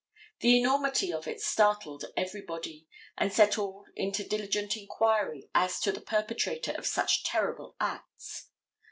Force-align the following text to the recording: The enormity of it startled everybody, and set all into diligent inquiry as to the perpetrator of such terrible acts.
The 0.39 0.57
enormity 0.57 1.13
of 1.13 1.27
it 1.27 1.41
startled 1.41 2.05
everybody, 2.17 2.87
and 3.19 3.31
set 3.31 3.59
all 3.59 3.85
into 3.95 4.23
diligent 4.27 4.75
inquiry 4.75 5.47
as 5.53 5.79
to 5.81 5.91
the 5.91 6.01
perpetrator 6.01 6.71
of 6.71 6.87
such 6.87 7.23
terrible 7.23 7.75
acts. 7.79 8.47